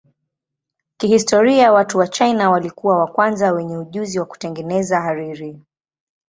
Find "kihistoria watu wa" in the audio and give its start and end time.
0.97-2.07